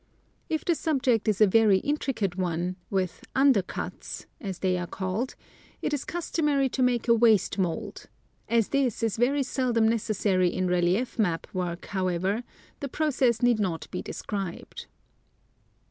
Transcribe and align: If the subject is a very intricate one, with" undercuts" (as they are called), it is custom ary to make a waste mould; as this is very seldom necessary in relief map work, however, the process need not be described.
If 0.49 0.65
the 0.65 0.73
subject 0.73 1.27
is 1.27 1.41
a 1.41 1.45
very 1.45 1.77
intricate 1.77 2.35
one, 2.35 2.75
with" 2.89 3.23
undercuts" 3.35 4.25
(as 4.41 4.57
they 4.57 4.75
are 4.79 4.87
called), 4.87 5.35
it 5.79 5.93
is 5.93 6.05
custom 6.05 6.49
ary 6.49 6.69
to 6.69 6.81
make 6.81 7.07
a 7.07 7.13
waste 7.13 7.59
mould; 7.59 8.07
as 8.49 8.69
this 8.69 9.03
is 9.03 9.17
very 9.17 9.43
seldom 9.43 9.87
necessary 9.87 10.51
in 10.51 10.65
relief 10.65 11.19
map 11.19 11.45
work, 11.53 11.85
however, 11.85 12.43
the 12.79 12.89
process 12.89 13.43
need 13.43 13.59
not 13.59 13.87
be 13.91 14.01
described. 14.01 14.87